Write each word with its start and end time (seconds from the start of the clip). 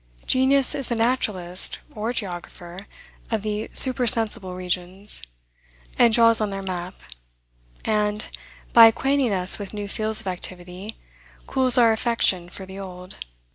Genius 0.25 0.73
is 0.73 0.87
the 0.87 0.95
naturalist 0.95 1.77
or 1.93 2.11
geographer 2.11 2.87
of 3.29 3.43
the 3.43 3.69
supersensible 3.71 4.55
regions, 4.55 5.21
and 5.99 6.11
draws 6.11 6.41
on 6.41 6.49
their 6.49 6.63
map; 6.63 6.95
and, 7.85 8.35
by 8.73 8.87
acquainting 8.87 9.31
us 9.31 9.59
with 9.59 9.75
new 9.75 9.87
fields 9.87 10.19
of 10.19 10.25
activity, 10.25 10.97
cools 11.45 11.77
our 11.77 11.93
affection 11.93 12.49
for 12.49 12.65
the 12.65 12.79
old. 12.79 13.13